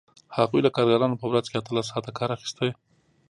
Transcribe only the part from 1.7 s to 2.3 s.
ساعته کار